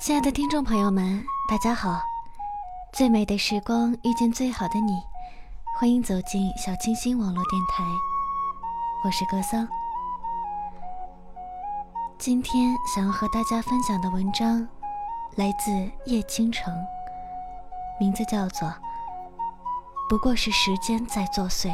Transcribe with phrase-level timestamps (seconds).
[0.00, 2.00] 亲爱的听众朋友们，大家好！
[2.90, 4.92] 最美的时光遇见最好的你，
[5.78, 7.84] 欢迎走进小清新网络电台，
[9.04, 9.68] 我是格桑。
[12.18, 14.66] 今天想要和大家分享的文章
[15.36, 15.70] 来自
[16.06, 16.74] 叶倾城，
[18.00, 18.68] 名字叫做
[20.08, 21.68] 《不过是时间在作祟》。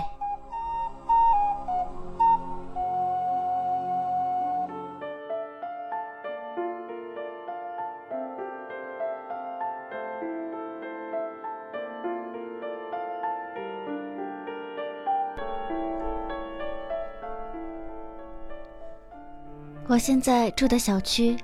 [19.96, 21.34] 我现在住的小区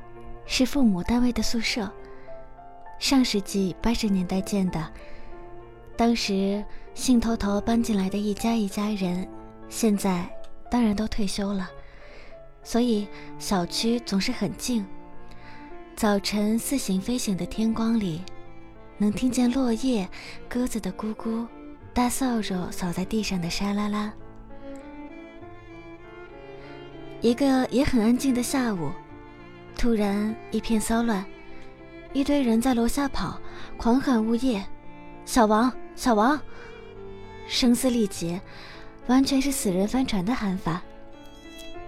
[0.45, 1.91] 是父母单位的宿舍，
[2.99, 4.93] 上世纪八十年代建的。
[5.97, 9.27] 当时兴头头搬进来的一家一家人，
[9.71, 10.29] 现在
[10.71, 11.67] 当然都退休了，
[12.63, 13.09] 所以
[13.39, 14.85] 小区总是很静。
[15.97, 18.21] 早晨似醒非醒的天光里，
[18.99, 20.07] 能听见落叶、
[20.47, 21.49] 鸽子的咕咕，
[21.95, 24.13] 大扫帚扫在地上的沙啦啦。
[27.23, 28.91] 一个也很安静的下午，
[29.79, 31.25] 突然一片骚乱，
[32.13, 33.41] 一堆人在楼下跑，
[33.77, 34.61] 狂喊物业，
[35.25, 36.39] 小王，小王，
[37.47, 38.41] 声嘶力竭，
[39.07, 40.83] 完全是死人翻船的喊法。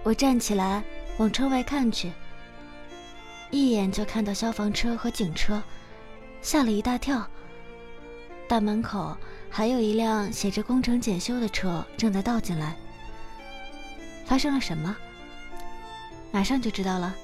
[0.03, 0.81] 我站起来
[1.17, 2.13] 往窗外看去，
[3.51, 5.61] 一眼就看到消防车和警车，
[6.41, 7.27] 吓了一大跳。
[8.47, 9.17] 大门口
[9.49, 12.77] 还有一辆写着“工程检修”的车正在倒进来。
[14.25, 14.95] 发生了什么？
[16.35, 17.15] 马上就知道了。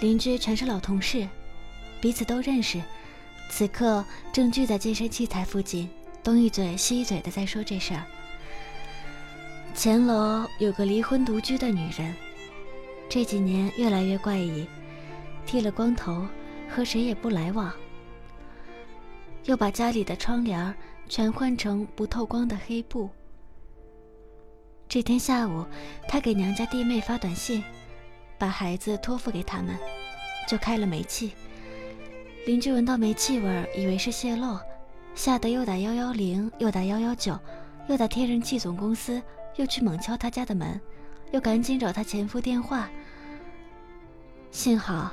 [0.00, 1.26] 邻居全是老同事，
[2.02, 2.78] 彼此都认识，
[3.48, 5.88] 此刻正聚在健身器材附近，
[6.22, 8.04] 东一嘴西一嘴的在说这事儿。
[9.74, 12.14] 前楼有个离婚独居的女人，
[13.08, 14.66] 这几年越来越怪异，
[15.46, 16.26] 剃了光头，
[16.68, 17.72] 和谁也不来往，
[19.46, 20.74] 又把家里的窗帘
[21.08, 23.08] 全换成不透光的黑布。
[24.90, 25.64] 这天下午，
[26.06, 27.64] 她给娘家弟妹发短信。
[28.38, 29.76] 把孩子托付给他们，
[30.48, 31.32] 就开了煤气。
[32.46, 34.58] 邻居闻到煤气味，以为是泄漏，
[35.14, 37.38] 吓得又打幺幺零，又打幺幺九，
[37.88, 39.20] 又打天然气总公司，
[39.56, 40.80] 又去猛敲他家的门，
[41.32, 42.88] 又赶紧找他前夫电话。
[44.50, 45.12] 幸好，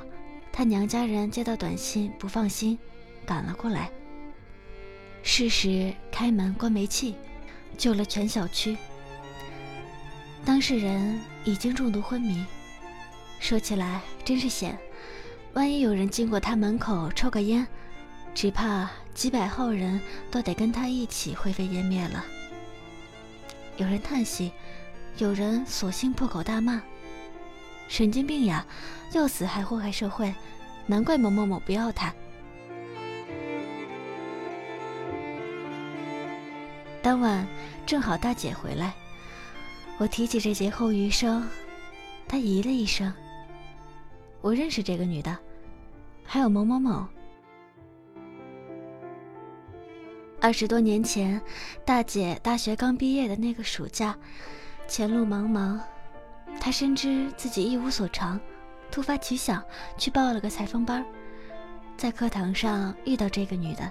[0.52, 2.78] 他娘家人接到短信不放心，
[3.26, 3.90] 赶了过来。
[5.22, 7.16] 适时开门关煤气，
[7.76, 8.76] 救了全小区。
[10.44, 12.46] 当事人已经中毒昏迷。
[13.38, 14.76] 说起来真是险，
[15.52, 17.66] 万一有人经过他门口抽个烟，
[18.34, 22.24] 只怕几百号人都得跟他一起灰飞烟灭了。
[23.76, 24.50] 有人叹息，
[25.18, 26.82] 有人索性破口大骂
[27.88, 28.66] ：“神经病呀，
[29.12, 30.34] 要死还祸害社会，
[30.86, 32.12] 难怪某某某不要他。”
[37.00, 37.46] 当晚
[37.86, 38.92] 正好大姐回来，
[39.98, 41.48] 我提起这劫后余生，
[42.26, 43.14] 她咦了一声。
[44.46, 45.36] 我认识这个女的，
[46.22, 47.04] 还有某某某。
[50.40, 51.42] 二十多年前，
[51.84, 54.16] 大姐大学刚毕业的那个暑假，
[54.86, 55.80] 前路茫茫，
[56.60, 58.38] 她深知自己一无所长，
[58.88, 59.60] 突发奇想
[59.98, 61.04] 去报了个裁缝班，
[61.96, 63.90] 在课堂上遇到这个女的。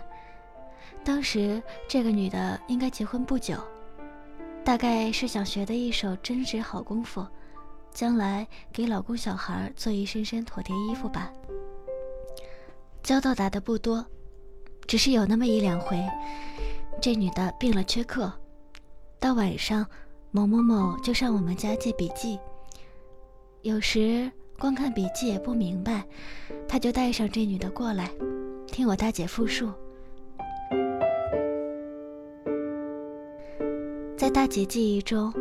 [1.04, 3.58] 当时这个女的应该结婚不久，
[4.64, 7.28] 大概是想学的一手针织好功夫。
[7.96, 11.32] 将来给老公小孩做一身身妥帖衣服吧。
[13.02, 14.06] 交道打的不多，
[14.86, 15.98] 只是有那么一两回，
[17.02, 18.30] 这女的病了缺课，
[19.18, 19.88] 到晚上
[20.32, 22.38] 某某某就上我们家借笔记，
[23.62, 26.04] 有时光看笔记也不明白，
[26.68, 28.12] 他就带上这女的过来，
[28.68, 29.72] 听我大姐复述。
[34.18, 35.32] 在大姐记忆中，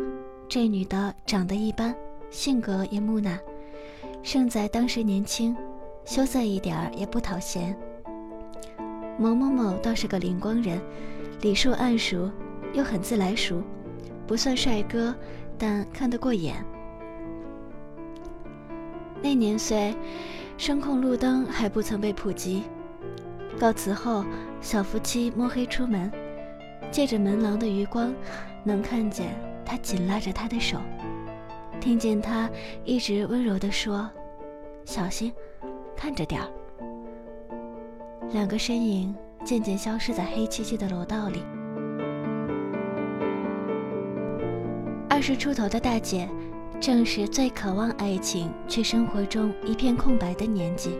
[0.47, 1.95] 这女的长得一般，
[2.35, 3.39] 性格也木讷，
[4.21, 5.55] 胜在当时年轻，
[6.03, 7.73] 羞涩一点儿也不讨嫌。
[9.17, 10.81] 某某某倒是个灵光人，
[11.39, 12.29] 礼数谙熟，
[12.73, 13.63] 又很自来熟，
[14.27, 15.15] 不算帅哥，
[15.57, 16.57] 但看得过眼。
[19.23, 19.95] 那年岁，
[20.57, 22.63] 声控路灯还不曾被普及，
[23.57, 24.25] 告辞后，
[24.59, 26.11] 小夫妻摸黑出门，
[26.91, 28.13] 借着门廊的余光。
[28.61, 29.33] 能看见
[29.63, 30.79] 他紧拉着她的手，
[31.79, 32.49] 听见他
[32.83, 34.09] 一直温柔地说
[34.85, 35.31] ：“小心，
[35.95, 36.47] 看着点儿。”
[38.33, 41.43] 两个身影渐渐消失在黑漆漆的楼道里。
[45.07, 46.27] 二十出头的大姐，
[46.79, 50.97] 正是最渴望爱情却生活中一片空白的年纪。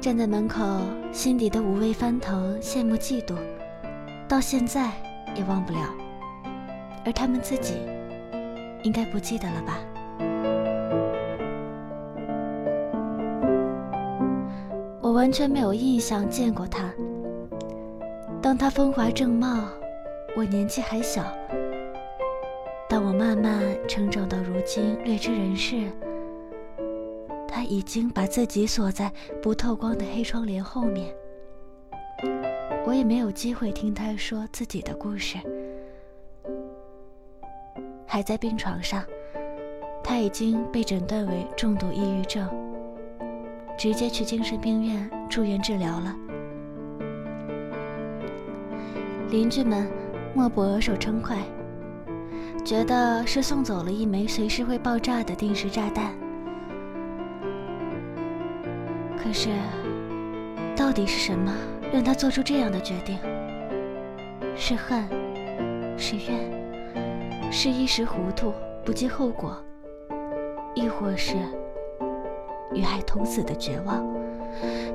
[0.00, 0.62] 站在门口，
[1.10, 3.34] 心底的五味翻腾、羡慕、嫉妒，
[4.28, 4.92] 到现在
[5.34, 5.80] 也忘不了。
[7.04, 7.74] 而他们自己
[8.82, 9.78] 应该不记得了吧？
[15.00, 16.92] 我完全没有印象见过他。
[18.40, 19.64] 当他风华正茂，
[20.36, 21.22] 我年纪还小；
[22.88, 25.90] 当我慢慢成长到如今略知人世，
[27.46, 29.12] 他已经把自己锁在
[29.42, 31.12] 不透光的黑窗帘后面。
[32.86, 35.36] 我也没有机会听他说自己的故事。
[38.12, 39.04] 还在病床上，
[40.02, 42.44] 他已经被诊断为重度抑郁症，
[43.78, 46.16] 直接去精神病院住院治疗了。
[49.30, 49.86] 邻居们
[50.34, 51.38] 莫不额手称快，
[52.64, 56.12] 觉得是送走了一枚随时会爆炸的定时炸弹。
[59.16, 59.50] 可是，
[60.74, 61.54] 到底是什么
[61.92, 63.16] 让他做出这样的决定？
[64.56, 65.08] 是恨，
[65.96, 66.69] 是怨？
[67.52, 68.54] 是一时糊涂
[68.84, 69.56] 不计后果，
[70.74, 71.36] 亦或是
[72.72, 74.06] 与爱同死的绝望？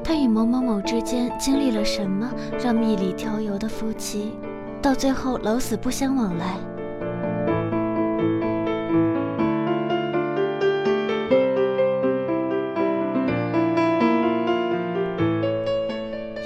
[0.02, 4.34] 他与某某某之间经历了什么，让蜜里调油的夫妻
[4.82, 6.56] 到最后老死不相往来？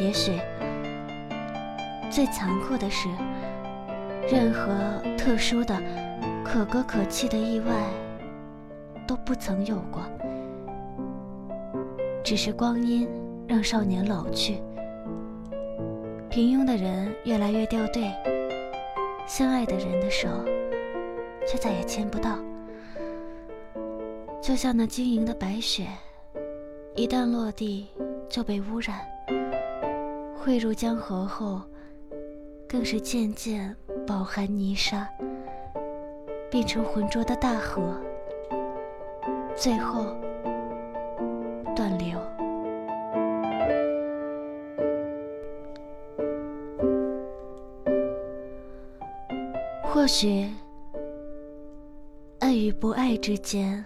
[0.02, 0.34] 也许
[2.10, 3.08] 最残酷的是。
[4.32, 5.76] 任何特殊的、
[6.46, 7.74] 可歌可泣的意外
[9.08, 10.04] 都不曾有过，
[12.24, 13.10] 只是光阴
[13.48, 14.62] 让少年老去，
[16.30, 18.12] 平庸的人越来越掉队，
[19.26, 20.30] 相爱的人的手
[21.48, 22.38] 却再也牵不到，
[24.40, 25.88] 就像那晶莹的白雪，
[26.96, 27.88] 一旦落地
[28.30, 29.00] 就被污染，
[30.38, 31.62] 汇入江河后，
[32.68, 33.76] 更是渐渐。
[34.10, 35.08] 饱含泥沙，
[36.50, 37.94] 变成浑浊的大河，
[39.56, 40.04] 最后
[41.76, 42.20] 断流。
[49.84, 50.50] 或许，
[52.40, 53.86] 爱与不爱之间，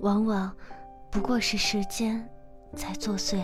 [0.00, 0.54] 往往
[1.10, 2.28] 不过是时间
[2.76, 3.38] 在作祟。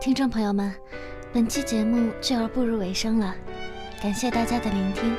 [0.00, 0.72] 听众朋友们，
[1.30, 3.34] 本期节目就要步入尾声了，
[4.02, 5.14] 感谢大家的聆听。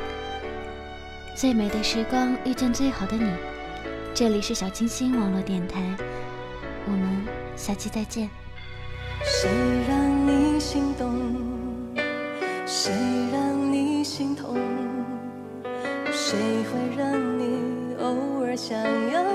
[1.36, 3.32] 最美的时光遇见最好的你，
[4.12, 5.80] 这里是小清新网络电台，
[6.88, 7.24] 我们
[7.56, 8.28] 下期再见。
[9.24, 9.52] 谁
[9.88, 11.36] 让你心动？
[12.66, 12.92] 谁
[13.32, 14.58] 让你心痛？
[16.12, 18.76] 谁会让你偶尔想
[19.12, 19.31] 要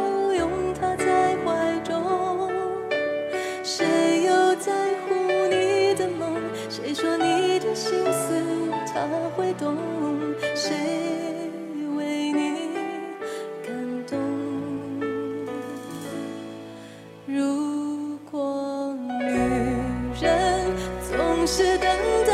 [21.47, 22.26] 是等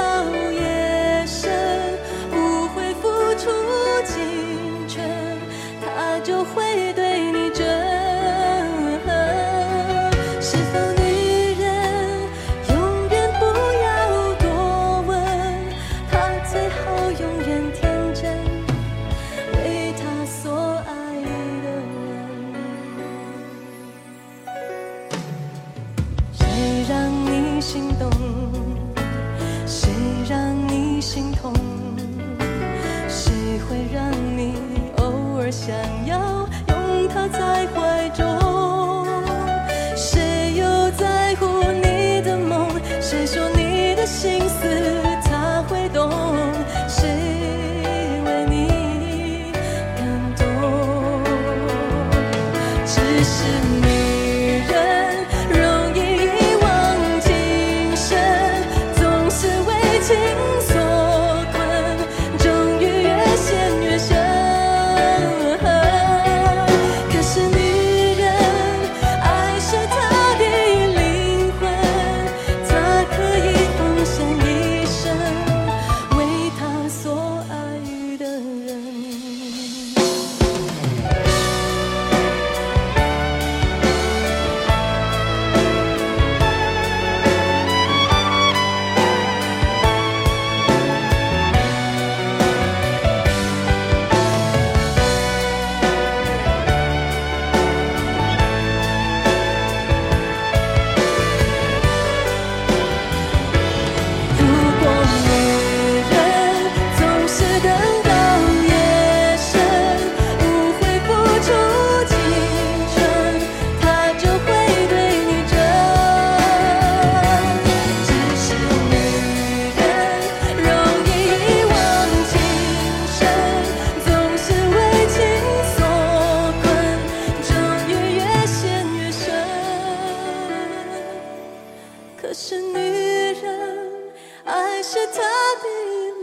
[132.82, 134.12] 女人，
[134.44, 135.22] 爱是她
[135.62, 135.66] 的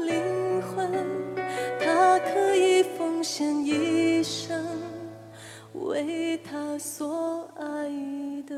[0.06, 0.92] 灵魂，
[1.80, 4.66] 她可以奉献一生，
[5.74, 7.64] 为她所爱
[8.46, 8.56] 的。